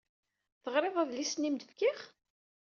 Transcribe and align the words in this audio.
Teɣriḍ 0.63 0.95
adlis-nni 1.01 1.47
i 1.47 1.51
m-d-fkiɣ? 1.53 1.99